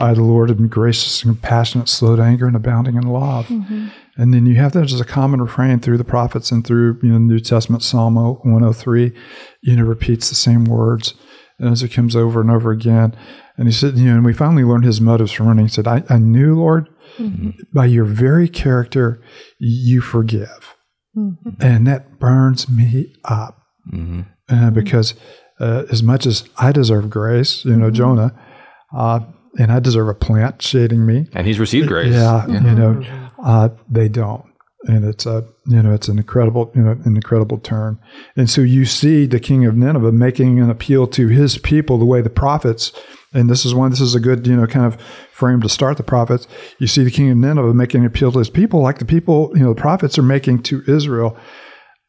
"I, 0.00 0.14
the 0.14 0.22
Lord, 0.22 0.50
am 0.50 0.68
gracious 0.68 1.22
and 1.22 1.34
compassionate, 1.34 1.88
slow 1.88 2.16
to 2.16 2.22
anger, 2.22 2.46
and 2.46 2.56
abounding 2.56 2.96
in 2.96 3.06
love." 3.06 3.46
Mm-hmm. 3.46 3.88
And 4.16 4.34
then 4.34 4.46
you 4.46 4.56
have 4.56 4.72
that 4.72 4.84
as 4.84 5.00
a 5.00 5.04
common 5.04 5.40
refrain 5.40 5.80
through 5.80 5.98
the 5.98 6.04
prophets 6.04 6.50
and 6.50 6.66
through 6.66 6.98
you 7.02 7.10
know 7.10 7.18
New 7.18 7.40
Testament 7.40 7.82
Psalm 7.82 8.16
103. 8.16 9.12
You 9.62 9.76
know, 9.76 9.84
repeats 9.84 10.28
the 10.28 10.34
same 10.34 10.64
words, 10.64 11.14
and 11.58 11.70
as 11.70 11.82
it 11.82 11.88
comes 11.90 12.16
over 12.16 12.40
and 12.40 12.50
over 12.50 12.70
again. 12.70 13.16
And 13.56 13.68
he 13.68 13.74
said, 13.74 13.98
you 13.98 14.06
know, 14.06 14.14
and 14.14 14.24
we 14.24 14.32
finally 14.32 14.64
learned 14.64 14.84
his 14.84 15.02
motives 15.02 15.32
for 15.32 15.44
running. 15.44 15.66
He 15.66 15.70
said, 15.70 15.86
I, 15.86 16.02
I 16.08 16.16
knew, 16.16 16.58
Lord, 16.58 16.88
Mm-hmm. 17.18 17.50
By 17.72 17.86
your 17.86 18.04
very 18.04 18.48
character, 18.48 19.22
you 19.58 20.00
forgive. 20.00 20.76
Mm-hmm. 21.16 21.50
And 21.60 21.86
that 21.86 22.18
burns 22.18 22.68
me 22.68 23.14
up. 23.24 23.58
Mm-hmm. 23.92 24.22
Uh, 24.48 24.70
because 24.70 25.14
uh, 25.60 25.84
as 25.90 26.02
much 26.02 26.26
as 26.26 26.48
I 26.58 26.72
deserve 26.72 27.10
grace, 27.10 27.64
you 27.64 27.76
know, 27.76 27.86
mm-hmm. 27.86 27.94
Jonah, 27.94 28.40
uh, 28.96 29.20
and 29.58 29.72
I 29.72 29.80
deserve 29.80 30.08
a 30.08 30.14
plant 30.14 30.62
shading 30.62 31.04
me. 31.06 31.28
And 31.32 31.46
he's 31.46 31.58
received 31.58 31.88
grace. 31.88 32.12
Yeah, 32.12 32.46
yeah. 32.46 32.64
you 32.64 32.74
know, 32.74 33.30
uh, 33.42 33.68
they 33.88 34.08
don't. 34.08 34.44
and 34.84 35.04
it's 35.04 35.26
a 35.26 35.46
you 35.66 35.82
know 35.82 35.92
it's 35.92 36.08
an 36.08 36.18
incredible 36.18 36.70
you 36.74 36.82
know 36.82 36.92
an 36.92 37.14
incredible 37.14 37.58
turn 37.58 37.98
and 38.36 38.48
so 38.48 38.62
you 38.62 38.84
see 38.86 39.26
the 39.26 39.40
king 39.40 39.66
of 39.66 39.76
nineveh 39.76 40.12
making 40.12 40.58
an 40.58 40.70
appeal 40.70 41.06
to 41.06 41.28
his 41.28 41.58
people 41.58 41.98
the 41.98 42.04
way 42.04 42.22
the 42.22 42.30
prophets 42.30 42.92
and 43.34 43.50
this 43.50 43.66
is 43.66 43.74
one 43.74 43.90
this 43.90 44.00
is 44.00 44.14
a 44.14 44.20
good 44.20 44.46
you 44.46 44.56
know 44.56 44.66
kind 44.66 44.86
of 44.86 45.00
frame 45.32 45.60
to 45.60 45.68
start 45.68 45.96
the 45.98 46.02
prophets 46.02 46.46
you 46.78 46.86
see 46.86 47.04
the 47.04 47.10
king 47.10 47.30
of 47.30 47.36
nineveh 47.36 47.74
making 47.74 48.00
an 48.00 48.06
appeal 48.06 48.32
to 48.32 48.38
his 48.38 48.48
people 48.50 48.80
like 48.80 48.98
the 48.98 49.04
people 49.04 49.52
you 49.54 49.62
know 49.62 49.74
the 49.74 49.80
prophets 49.80 50.18
are 50.18 50.22
making 50.22 50.62
to 50.62 50.82
israel 50.88 51.36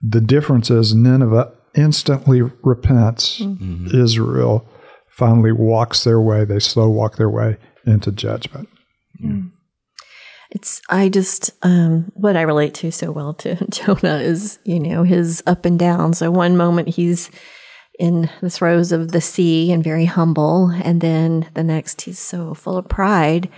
the 0.01 0.21
difference 0.21 0.69
is 0.69 0.95
nineveh 0.95 1.51
instantly 1.75 2.41
repents 2.63 3.39
mm-hmm. 3.39 3.88
israel 3.93 4.65
finally 5.21 5.51
walks 5.51 6.03
their 6.03 6.19
way 6.19 6.43
they 6.43 6.59
slow 6.59 6.89
walk 6.89 7.17
their 7.17 7.29
way 7.29 7.57
into 7.85 8.11
judgment 8.11 8.67
mm 9.23 9.51
it's 10.51 10.81
I 10.89 11.07
just 11.07 11.51
um, 11.61 12.11
what 12.13 12.35
I 12.35 12.41
relate 12.41 12.73
to 12.75 12.91
so 12.91 13.09
well 13.11 13.33
to 13.35 13.55
Jonah 13.69 14.17
is 14.17 14.59
you 14.65 14.79
know 14.79 15.03
his 15.03 15.41
up 15.47 15.65
and 15.65 15.79
down. 15.79 16.13
So 16.13 16.29
one 16.29 16.57
moment 16.57 16.89
he's 16.89 17.31
in 17.97 18.29
the 18.41 18.49
throes 18.49 18.91
of 18.91 19.11
the 19.11 19.21
sea 19.21 19.71
and 19.71 19.83
very 19.83 20.05
humble, 20.05 20.69
and 20.83 21.01
then 21.01 21.49
the 21.53 21.63
next 21.63 22.01
he's 22.01 22.19
so 22.19 22.53
full 22.53 22.77
of 22.77 22.89
pride 22.89 23.49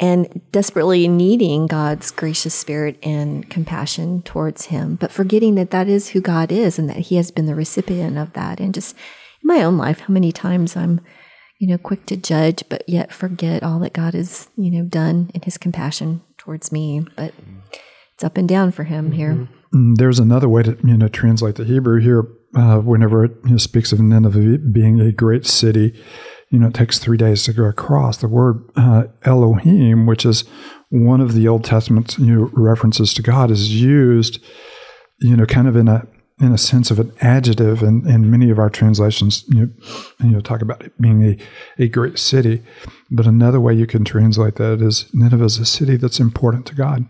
and 0.00 0.40
desperately 0.52 1.08
needing 1.08 1.66
God's 1.66 2.10
gracious 2.10 2.54
spirit 2.54 2.98
and 3.02 3.48
compassion 3.50 4.22
towards 4.22 4.66
him, 4.66 4.94
but 4.94 5.10
forgetting 5.10 5.56
that 5.56 5.70
that 5.70 5.88
is 5.88 6.10
who 6.10 6.20
God 6.20 6.52
is 6.52 6.78
and 6.78 6.88
that 6.88 6.98
he 6.98 7.16
has 7.16 7.32
been 7.32 7.46
the 7.46 7.54
recipient 7.54 8.16
of 8.16 8.32
that. 8.34 8.60
And 8.60 8.72
just 8.72 8.94
in 9.42 9.46
my 9.46 9.62
own 9.62 9.76
life, 9.76 10.00
how 10.00 10.12
many 10.12 10.32
times 10.32 10.76
I'm 10.76 11.00
you 11.58 11.66
know, 11.66 11.78
quick 11.78 12.06
to 12.06 12.16
judge, 12.16 12.62
but 12.68 12.88
yet 12.88 13.12
forget 13.12 13.62
all 13.62 13.80
that 13.80 13.92
God 13.92 14.14
has, 14.14 14.48
you 14.56 14.70
know, 14.70 14.84
done 14.84 15.30
in 15.34 15.42
his 15.42 15.58
compassion 15.58 16.22
towards 16.36 16.70
me. 16.70 17.04
But 17.16 17.34
it's 18.14 18.24
up 18.24 18.36
and 18.36 18.48
down 18.48 18.70
for 18.70 18.84
him 18.84 19.06
mm-hmm. 19.06 19.14
here. 19.14 19.48
Mm, 19.74 19.96
there's 19.96 20.20
another 20.20 20.48
way 20.48 20.62
to, 20.62 20.78
you 20.84 20.96
know, 20.96 21.08
translate 21.08 21.56
the 21.56 21.64
Hebrew 21.64 22.00
here. 22.00 22.26
Uh, 22.56 22.78
whenever 22.78 23.26
it 23.26 23.32
you 23.44 23.50
know, 23.50 23.56
speaks 23.58 23.92
of 23.92 24.00
Nineveh 24.00 24.58
being 24.72 25.00
a 25.00 25.12
great 25.12 25.44
city, 25.44 25.92
you 26.48 26.58
know, 26.58 26.68
it 26.68 26.74
takes 26.74 26.98
three 26.98 27.18
days 27.18 27.44
to 27.44 27.52
go 27.52 27.64
across. 27.64 28.16
The 28.16 28.28
word 28.28 28.70
uh, 28.74 29.04
Elohim, 29.24 30.06
which 30.06 30.24
is 30.24 30.44
one 30.88 31.20
of 31.20 31.34
the 31.34 31.46
Old 31.46 31.64
Testament 31.64 32.16
you 32.18 32.34
know, 32.34 32.50
references 32.54 33.12
to 33.14 33.22
God, 33.22 33.50
is 33.50 33.74
used, 33.74 34.42
you 35.18 35.36
know, 35.36 35.44
kind 35.44 35.68
of 35.68 35.76
in 35.76 35.88
a 35.88 36.06
in 36.40 36.52
a 36.52 36.58
sense 36.58 36.90
of 36.90 36.98
an 36.98 37.12
adjective, 37.20 37.82
and, 37.82 38.06
and 38.06 38.30
many 38.30 38.50
of 38.50 38.58
our 38.58 38.70
translations, 38.70 39.44
you 39.48 39.60
know, 39.60 39.68
you 40.20 40.30
know, 40.30 40.40
talk 40.40 40.62
about 40.62 40.82
it 40.82 41.00
being 41.00 41.22
a, 41.24 41.38
a 41.82 41.88
great 41.88 42.18
city. 42.18 42.62
But 43.10 43.26
another 43.26 43.60
way 43.60 43.74
you 43.74 43.86
can 43.86 44.04
translate 44.04 44.56
that 44.56 44.80
is 44.80 45.06
Nineveh 45.12 45.44
is 45.44 45.58
a 45.58 45.66
city 45.66 45.96
that's 45.96 46.20
important 46.20 46.66
to 46.66 46.74
God. 46.74 47.06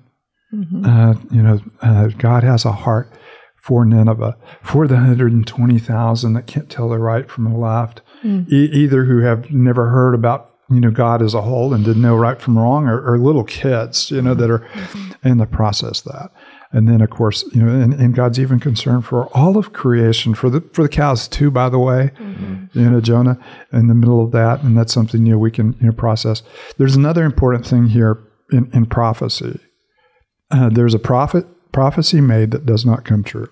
Mm-hmm. 0.52 0.84
Uh, 0.84 1.14
you 1.30 1.42
know, 1.42 1.60
uh, 1.82 2.08
God 2.16 2.42
has 2.42 2.64
a 2.64 2.72
heart 2.72 3.12
for 3.60 3.84
Nineveh, 3.84 4.36
for 4.62 4.86
the 4.86 4.94
120,000 4.94 6.32
that 6.32 6.46
can't 6.46 6.70
tell 6.70 6.88
the 6.88 6.98
right 6.98 7.28
from 7.28 7.44
the 7.44 7.58
left, 7.58 8.00
mm. 8.22 8.50
e- 8.50 8.70
either 8.72 9.04
who 9.04 9.18
have 9.18 9.50
never 9.50 9.90
heard 9.90 10.14
about 10.14 10.54
you 10.70 10.80
know 10.80 10.90
God 10.90 11.22
as 11.22 11.34
a 11.34 11.42
whole 11.42 11.72
and 11.74 11.84
didn't 11.84 12.02
know 12.02 12.16
right 12.16 12.40
from 12.40 12.58
wrong, 12.58 12.86
or, 12.86 13.00
or 13.00 13.18
little 13.18 13.44
kids, 13.44 14.10
you 14.10 14.22
know, 14.22 14.34
that 14.34 14.50
are 14.50 14.60
mm-hmm. 14.60 15.28
in 15.28 15.38
the 15.38 15.46
process 15.46 16.04
of 16.06 16.12
that. 16.12 16.30
And 16.70 16.86
then, 16.86 17.00
of 17.00 17.08
course, 17.08 17.44
you 17.54 17.62
know, 17.62 17.72
and, 17.72 17.94
and, 17.94 18.14
God's 18.14 18.38
even 18.38 18.60
concerned 18.60 19.06
for 19.06 19.26
all 19.34 19.56
of 19.56 19.72
creation, 19.72 20.34
for 20.34 20.50
the 20.50 20.60
for 20.72 20.82
the 20.82 20.88
cows 20.88 21.26
too. 21.26 21.50
By 21.50 21.70
the 21.70 21.78
way, 21.78 22.10
mm-hmm. 22.18 22.78
you 22.78 22.90
know, 22.90 23.00
Jonah 23.00 23.38
in 23.72 23.86
the 23.88 23.94
middle 23.94 24.22
of 24.22 24.32
that, 24.32 24.62
and 24.62 24.76
that's 24.76 24.92
something 24.92 25.24
you 25.24 25.32
know 25.32 25.38
we 25.38 25.50
can 25.50 25.72
you 25.80 25.86
know 25.86 25.92
process. 25.92 26.42
There's 26.76 26.94
another 26.94 27.24
important 27.24 27.66
thing 27.66 27.86
here 27.86 28.22
in, 28.52 28.70
in 28.74 28.84
prophecy. 28.84 29.58
Uh, 30.50 30.68
there's 30.68 30.94
a 30.94 30.98
prophet 30.98 31.46
prophecy 31.72 32.20
made 32.20 32.50
that 32.50 32.66
does 32.66 32.84
not 32.84 33.04
come 33.04 33.24
true. 33.24 33.48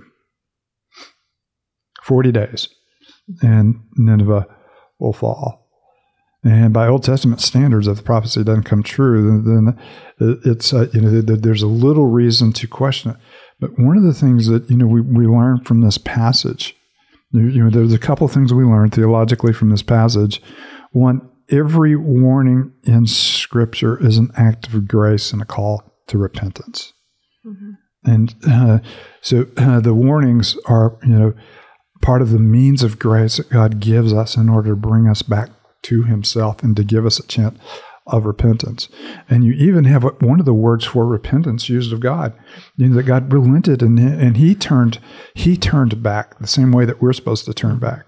Forty 2.02 2.32
days, 2.32 2.68
and 3.40 3.80
Nineveh 3.96 4.46
will 4.98 5.14
fall. 5.14 5.65
And 6.46 6.72
by 6.72 6.86
Old 6.86 7.02
Testament 7.02 7.40
standards, 7.40 7.88
if 7.88 7.96
the 7.96 8.02
prophecy 8.04 8.44
doesn't 8.44 8.62
come 8.62 8.84
true, 8.84 9.42
then, 9.42 9.78
it's 10.18 10.72
uh, 10.72 10.88
you 10.94 11.00
know 11.00 11.20
there's 11.20 11.62
a 11.62 11.66
little 11.66 12.06
reason 12.06 12.52
to 12.52 12.68
question 12.68 13.10
it. 13.10 13.16
But 13.58 13.78
one 13.78 13.96
of 13.96 14.04
the 14.04 14.14
things 14.14 14.46
that 14.46 14.70
you 14.70 14.76
know 14.76 14.86
we, 14.86 15.00
we 15.00 15.26
learn 15.26 15.64
from 15.64 15.80
this 15.80 15.98
passage, 15.98 16.76
you 17.32 17.64
know, 17.64 17.70
there's 17.70 17.92
a 17.92 17.98
couple 17.98 18.26
of 18.26 18.32
things 18.32 18.54
we 18.54 18.64
learn 18.64 18.90
theologically 18.90 19.52
from 19.52 19.70
this 19.70 19.82
passage. 19.82 20.40
One, 20.92 21.28
every 21.50 21.96
warning 21.96 22.72
in 22.84 23.06
Scripture 23.06 24.00
is 24.00 24.16
an 24.16 24.30
act 24.36 24.68
of 24.68 24.86
grace 24.86 25.32
and 25.32 25.42
a 25.42 25.46
call 25.46 25.82
to 26.06 26.16
repentance. 26.16 26.92
Mm-hmm. 27.44 27.72
And 28.04 28.34
uh, 28.48 28.78
so 29.20 29.46
uh, 29.56 29.80
the 29.80 29.94
warnings 29.94 30.56
are, 30.66 30.96
you 31.02 31.18
know, 31.18 31.34
part 32.02 32.22
of 32.22 32.30
the 32.30 32.38
means 32.38 32.84
of 32.84 33.00
grace 33.00 33.38
that 33.38 33.50
God 33.50 33.80
gives 33.80 34.12
us 34.12 34.36
in 34.36 34.48
order 34.48 34.70
to 34.70 34.76
bring 34.76 35.08
us 35.08 35.22
back 35.22 35.50
to 35.82 36.02
himself 36.02 36.62
and 36.62 36.76
to 36.76 36.84
give 36.84 37.06
us 37.06 37.18
a 37.18 37.26
chance 37.26 37.58
of 38.06 38.24
repentance. 38.24 38.88
And 39.28 39.44
you 39.44 39.52
even 39.52 39.84
have 39.84 40.04
one 40.20 40.38
of 40.38 40.46
the 40.46 40.54
words 40.54 40.84
for 40.84 41.06
repentance 41.06 41.68
used 41.68 41.92
of 41.92 42.00
God, 42.00 42.34
you 42.76 42.88
know, 42.88 42.96
that 42.96 43.02
God 43.02 43.32
relented 43.32 43.82
and, 43.82 43.98
and 43.98 44.36
he 44.36 44.54
turned, 44.54 45.00
he 45.34 45.56
turned 45.56 46.02
back 46.02 46.38
the 46.38 46.46
same 46.46 46.70
way 46.70 46.84
that 46.84 47.02
we're 47.02 47.12
supposed 47.12 47.46
to 47.46 47.54
turn 47.54 47.78
back. 47.78 48.06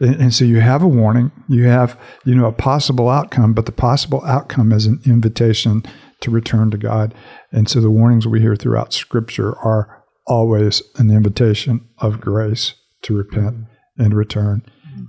And, 0.00 0.16
and 0.16 0.34
so 0.34 0.44
you 0.44 0.60
have 0.60 0.82
a 0.82 0.88
warning, 0.88 1.32
you 1.48 1.64
have, 1.64 1.98
you 2.24 2.34
know, 2.34 2.46
a 2.46 2.52
possible 2.52 3.08
outcome, 3.08 3.54
but 3.54 3.66
the 3.66 3.72
possible 3.72 4.22
outcome 4.24 4.72
is 4.72 4.86
an 4.86 5.00
invitation 5.06 5.82
to 6.20 6.30
return 6.30 6.70
to 6.70 6.76
God. 6.76 7.14
And 7.50 7.68
so 7.68 7.80
the 7.80 7.90
warnings 7.90 8.26
we 8.26 8.40
hear 8.40 8.56
throughout 8.56 8.92
scripture 8.92 9.56
are 9.58 10.04
always 10.26 10.82
an 10.96 11.10
invitation 11.10 11.88
of 11.98 12.20
grace 12.20 12.74
to 13.02 13.16
repent 13.16 13.64
and 13.96 14.14
return 14.14 14.62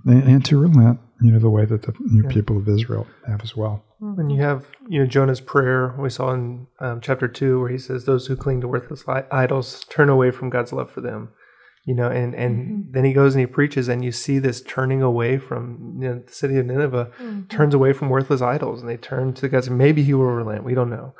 and, 0.05 0.23
and 0.23 0.45
to 0.45 0.57
relent 0.57 0.99
you 1.21 1.31
know, 1.31 1.39
the 1.39 1.49
way 1.49 1.65
that 1.65 1.83
the 1.83 1.93
new 1.99 2.23
yeah. 2.23 2.29
people 2.29 2.57
of 2.57 2.67
Israel 2.67 3.07
have 3.27 3.41
as 3.43 3.55
well. 3.55 3.83
And 3.99 4.31
you 4.31 4.41
have, 4.41 4.65
you 4.87 4.99
know, 4.99 5.05
Jonah's 5.05 5.41
prayer 5.41 5.93
we 5.99 6.09
saw 6.09 6.31
in 6.31 6.67
um, 6.79 7.01
chapter 7.01 7.27
two, 7.27 7.59
where 7.59 7.69
he 7.69 7.77
says, 7.77 8.05
"Those 8.05 8.27
who 8.27 8.37
cling 8.37 8.61
to 8.61 8.67
worthless 8.67 9.03
idols 9.31 9.83
turn 9.89 10.07
away 10.07 10.31
from 10.31 10.49
God's 10.49 10.71
love 10.71 10.89
for 10.89 11.01
them." 11.01 11.29
You 11.85 11.95
know, 11.95 12.09
and 12.09 12.33
and 12.33 12.57
mm-hmm. 12.57 12.91
then 12.91 13.03
he 13.03 13.11
goes 13.11 13.35
and 13.35 13.41
he 13.41 13.45
preaches, 13.45 13.89
and 13.89 14.03
you 14.03 14.13
see 14.13 14.39
this 14.39 14.61
turning 14.61 15.01
away 15.01 15.37
from 15.37 15.97
you 15.99 16.07
know, 16.07 16.23
the 16.25 16.31
city 16.31 16.57
of 16.57 16.65
Nineveh, 16.65 17.11
mm-hmm. 17.19 17.47
turns 17.47 17.73
away 17.73 17.91
from 17.91 18.09
worthless 18.09 18.41
idols, 18.41 18.79
and 18.79 18.89
they 18.89 18.97
turn 18.97 19.33
to 19.33 19.49
God. 19.49 19.69
Maybe 19.69 20.03
he 20.03 20.13
will 20.13 20.25
relent. 20.25 20.63
We 20.63 20.75
don't 20.75 20.89
know. 20.89 21.13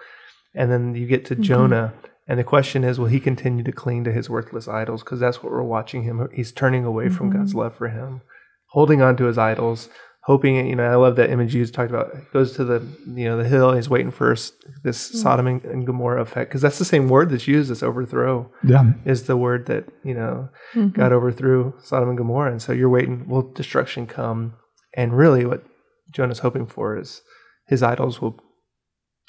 And 0.55 0.71
then 0.71 0.95
you 0.95 1.05
get 1.05 1.25
to 1.25 1.33
mm-hmm. 1.33 1.43
Jonah, 1.43 1.93
and 2.29 2.39
the 2.39 2.45
question 2.45 2.85
is, 2.85 2.97
will 2.97 3.07
he 3.07 3.19
continue 3.19 3.63
to 3.65 3.71
cling 3.73 4.05
to 4.05 4.11
his 4.13 4.29
worthless 4.29 4.69
idols? 4.69 5.03
Because 5.03 5.19
that's 5.19 5.43
what 5.43 5.51
we're 5.51 5.63
watching 5.63 6.03
him. 6.03 6.29
He's 6.33 6.53
turning 6.53 6.85
away 6.85 7.09
from 7.09 7.29
God's 7.29 7.51
mm-hmm. 7.51 7.59
love 7.59 7.75
for 7.75 7.89
him 7.89 8.21
holding 8.69 9.01
on 9.01 9.17
to 9.17 9.25
his 9.25 9.38
idols, 9.38 9.89
hoping. 10.23 10.67
You 10.67 10.75
know, 10.75 10.85
I 10.85 10.95
love 10.95 11.15
that 11.17 11.29
image 11.29 11.55
you 11.55 11.65
talked 11.65 11.89
about. 11.89 12.15
He 12.15 12.21
goes 12.33 12.53
to 12.55 12.63
the 12.63 12.85
you 13.07 13.25
know 13.25 13.38
the 13.38 13.47
hill. 13.47 13.73
he's 13.73 13.89
waiting 13.89 14.11
for 14.11 14.33
this 14.33 15.09
mm-hmm. 15.09 15.17
Sodom 15.17 15.47
and, 15.47 15.85
Gomorrah 15.85 16.21
effect 16.21 16.49
because 16.49 16.61
that's 16.61 16.79
the 16.79 16.85
same 16.85 17.09
word 17.09 17.29
that's 17.29 17.47
used. 17.47 17.69
This 17.69 17.83
overthrow. 17.83 18.51
Yeah, 18.63 18.93
is 19.05 19.23
the 19.23 19.38
word 19.38 19.65
that 19.67 19.85
you 20.03 20.13
know 20.13 20.49
mm-hmm. 20.73 20.89
God 20.89 21.11
overthrew 21.11 21.73
Sodom 21.83 22.09
and 22.09 22.17
Gomorrah, 22.17 22.51
and 22.51 22.61
so 22.61 22.73
you're 22.73 22.89
waiting. 22.89 23.27
Will 23.27 23.51
destruction 23.53 24.07
come? 24.07 24.55
And 24.95 25.17
really, 25.17 25.45
what 25.45 25.63
Jonah's 26.11 26.39
hoping 26.39 26.65
for 26.65 26.97
is 26.97 27.21
his 27.67 27.83
idols 27.83 28.19
will, 28.19 28.39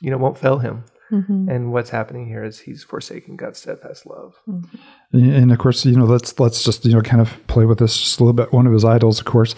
you 0.00 0.10
know, 0.10 0.16
won't 0.16 0.38
fail 0.38 0.58
him. 0.58 0.84
Mm-hmm. 1.10 1.48
And 1.48 1.72
what's 1.72 1.90
happening 1.90 2.26
here 2.26 2.44
is 2.44 2.60
he's 2.60 2.82
forsaking 2.82 3.36
God's 3.36 3.58
steadfast 3.58 4.06
love. 4.06 4.34
Mm-hmm. 4.48 5.18
And 5.18 5.52
of 5.52 5.58
course, 5.58 5.84
you 5.84 5.96
know, 5.96 6.04
let's 6.04 6.38
let's 6.38 6.62
just 6.62 6.84
you 6.84 6.92
know 6.92 7.02
kind 7.02 7.20
of 7.20 7.46
play 7.46 7.64
with 7.64 7.78
this 7.78 7.98
just 7.98 8.20
a 8.20 8.24
little 8.24 8.34
bit. 8.34 8.52
One 8.52 8.66
of 8.66 8.72
his 8.72 8.84
idols, 8.84 9.18
of 9.18 9.26
course, 9.26 9.54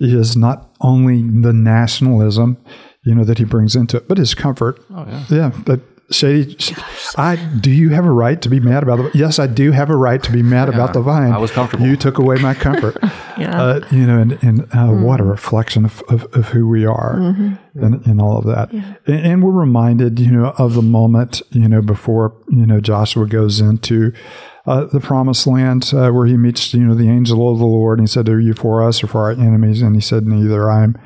is 0.00 0.36
not 0.36 0.70
only 0.80 1.22
the 1.22 1.52
nationalism, 1.52 2.56
you 3.04 3.14
know, 3.14 3.24
that 3.24 3.38
he 3.38 3.44
brings 3.44 3.76
into 3.76 3.98
it, 3.98 4.08
but 4.08 4.18
his 4.18 4.34
comfort. 4.34 4.80
Oh 4.90 5.06
yeah, 5.06 5.24
yeah. 5.30 5.52
But 5.64 5.80
Shady, 6.10 6.56
I 7.18 7.36
do 7.36 7.70
you 7.70 7.90
have 7.90 8.06
a 8.06 8.10
right 8.10 8.40
to 8.40 8.48
be 8.48 8.60
mad 8.60 8.82
about 8.82 8.96
the? 8.96 9.10
Yes, 9.12 9.38
I 9.38 9.46
do 9.46 9.72
have 9.72 9.90
a 9.90 9.96
right 9.96 10.22
to 10.22 10.32
be 10.32 10.42
mad 10.42 10.68
yeah, 10.68 10.74
about 10.74 10.94
the 10.94 11.02
vine. 11.02 11.32
I 11.32 11.38
was 11.38 11.50
comfortable. 11.50 11.86
You 11.86 11.96
took 11.96 12.16
away 12.16 12.36
my 12.36 12.54
comfort. 12.54 12.96
yeah. 13.38 13.60
Uh, 13.60 13.86
you 13.90 14.06
know, 14.06 14.18
and, 14.18 14.32
and 14.42 14.62
uh, 14.62 14.88
mm-hmm. 14.88 15.02
what 15.02 15.20
a 15.20 15.24
reflection 15.24 15.84
of, 15.84 16.02
of, 16.08 16.24
of 16.34 16.48
who 16.48 16.66
we 16.66 16.86
are, 16.86 17.16
mm-hmm. 17.16 17.84
and, 17.84 18.06
and 18.06 18.22
all 18.22 18.38
of 18.38 18.46
that. 18.46 18.72
Yeah. 18.72 18.94
And, 19.06 19.26
and, 19.26 19.42
we're 19.42 19.52
reminded, 19.52 20.18
you 20.18 20.30
know, 20.30 20.54
of 20.56 20.72
the 20.72 20.82
moment, 20.82 21.42
you 21.50 21.68
know, 21.68 21.82
before 21.82 22.34
you 22.48 22.64
know 22.64 22.80
Joshua 22.80 23.26
goes 23.26 23.60
into 23.60 24.14
uh, 24.64 24.86
the 24.86 25.00
promised 25.00 25.46
land 25.46 25.92
uh, 25.92 26.10
where 26.10 26.26
he 26.26 26.38
meets, 26.38 26.72
you 26.72 26.86
know, 26.86 26.94
the 26.94 27.10
angel 27.10 27.52
of 27.52 27.58
the 27.58 27.66
Lord, 27.66 27.98
and 27.98 28.08
he 28.08 28.10
said, 28.10 28.30
"Are 28.30 28.40
you 28.40 28.54
for 28.54 28.82
us 28.82 29.04
or 29.04 29.08
for 29.08 29.24
our 29.24 29.32
enemies?" 29.32 29.82
And 29.82 29.94
he 29.94 30.00
said, 30.00 30.26
"Neither. 30.26 30.70
I'm." 30.70 30.98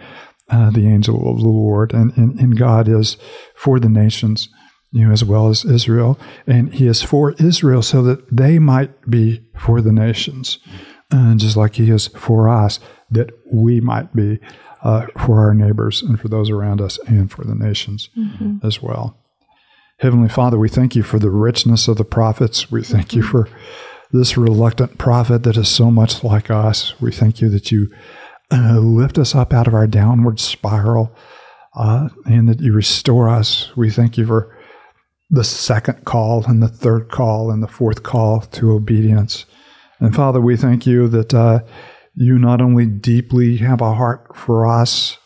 Uh, 0.48 0.68
the 0.68 0.86
angel 0.86 1.30
of 1.32 1.38
the 1.38 1.48
Lord, 1.48 1.94
and, 1.94 2.14
and, 2.14 2.38
and 2.38 2.58
God 2.58 2.86
is 2.86 3.16
for 3.54 3.80
the 3.80 3.88
nations 3.88 4.50
you 4.92 5.06
know, 5.06 5.12
as 5.12 5.24
well 5.24 5.48
as 5.48 5.64
Israel. 5.64 6.18
And 6.46 6.72
he 6.72 6.86
is 6.86 7.02
for 7.02 7.32
Israel 7.32 7.82
so 7.82 8.02
that 8.02 8.24
they 8.34 8.58
might 8.58 9.10
be 9.10 9.42
for 9.58 9.80
the 9.80 9.92
nations, 9.92 10.58
and 11.10 11.40
just 11.40 11.56
like 11.56 11.74
he 11.74 11.90
is 11.90 12.08
for 12.08 12.48
us, 12.48 12.78
that 13.10 13.30
we 13.52 13.80
might 13.80 14.14
be 14.14 14.38
uh, 14.82 15.06
for 15.18 15.40
our 15.40 15.54
neighbors 15.54 16.02
and 16.02 16.20
for 16.20 16.28
those 16.28 16.50
around 16.50 16.80
us 16.80 16.98
and 17.06 17.30
for 17.30 17.44
the 17.44 17.54
nations 17.54 18.10
mm-hmm. 18.16 18.64
as 18.66 18.82
well. 18.82 19.18
Heavenly 19.98 20.28
Father, 20.28 20.58
we 20.58 20.68
thank 20.68 20.96
you 20.96 21.02
for 21.02 21.18
the 21.18 21.30
richness 21.30 21.86
of 21.86 21.96
the 21.96 22.04
prophets. 22.04 22.70
We 22.72 22.82
thank 22.82 23.14
you 23.14 23.22
for 23.22 23.48
this 24.10 24.36
reluctant 24.36 24.98
prophet 24.98 25.44
that 25.44 25.56
is 25.56 25.68
so 25.68 25.90
much 25.90 26.24
like 26.24 26.50
us. 26.50 27.00
We 27.00 27.12
thank 27.12 27.40
you 27.40 27.48
that 27.50 27.70
you 27.70 27.88
uh, 28.50 28.78
lift 28.78 29.16
us 29.16 29.34
up 29.34 29.52
out 29.52 29.68
of 29.68 29.74
our 29.74 29.86
downward 29.86 30.40
spiral 30.40 31.14
uh, 31.74 32.08
and 32.26 32.48
that 32.48 32.60
you 32.60 32.72
restore 32.72 33.28
us. 33.28 33.74
We 33.76 33.90
thank 33.90 34.18
you 34.18 34.26
for 34.26 34.51
the 35.32 35.42
second 35.42 36.04
call 36.04 36.44
and 36.44 36.62
the 36.62 36.68
third 36.68 37.08
call 37.08 37.50
and 37.50 37.62
the 37.62 37.68
fourth 37.68 38.02
call 38.02 38.42
to 38.42 38.70
obedience. 38.72 39.46
And 39.98 40.14
Father, 40.14 40.40
we 40.40 40.58
thank 40.58 40.86
you 40.86 41.08
that 41.08 41.32
uh, 41.32 41.60
you 42.14 42.38
not 42.38 42.60
only 42.60 42.84
deeply 42.84 43.56
have 43.56 43.80
a 43.80 43.94
heart 43.94 44.36
for 44.36 44.66
us, 44.66 45.16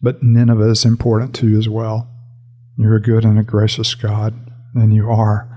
but 0.00 0.22
Nineveh 0.22 0.70
is 0.70 0.86
important 0.86 1.34
to 1.36 1.48
you 1.48 1.58
as 1.58 1.68
well. 1.68 2.08
You're 2.78 2.96
a 2.96 3.02
good 3.02 3.24
and 3.24 3.38
a 3.38 3.42
gracious 3.42 3.94
God, 3.94 4.34
and 4.74 4.94
you 4.94 5.10
are 5.10 5.48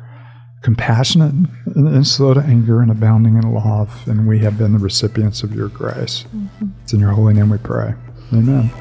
compassionate 0.61 1.33
and 1.67 2.05
slow 2.05 2.33
to 2.33 2.41
anger 2.41 2.81
and 2.81 2.91
abounding 2.91 3.37
in 3.37 3.53
love, 3.53 4.05
and 4.07 4.27
we 4.27 4.39
have 4.39 4.57
been 4.57 4.73
the 4.73 4.79
recipients 4.79 5.41
of 5.41 5.55
your 5.55 5.69
grace. 5.69 6.25
Mm-hmm. 6.35 6.67
It's 6.83 6.91
in 6.91 6.99
your 6.99 7.11
holy 7.11 7.33
name 7.33 7.49
we 7.49 7.59
pray. 7.59 7.93
Amen. 8.33 8.71